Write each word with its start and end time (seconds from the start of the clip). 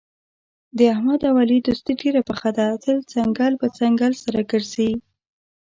د 0.77 0.79
احمد 0.93 1.21
او 1.29 1.35
علي 1.41 1.57
دوستي 1.67 1.93
ډېره 2.01 2.21
پخه 2.29 2.49
ده، 2.57 2.67
تل 2.83 2.97
څنګل 3.13 3.53
په 3.61 3.67
څنګل 3.77 4.11
سره 4.23 4.39
ګرځي. 4.51 4.91